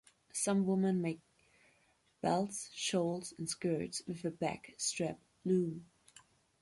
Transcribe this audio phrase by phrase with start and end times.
[0.33, 1.19] Some women make
[2.21, 5.91] belts, shawls, and skirts with a back strap loom.